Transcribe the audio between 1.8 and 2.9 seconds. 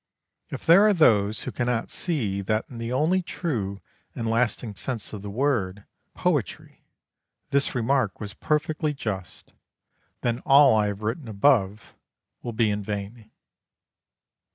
see that in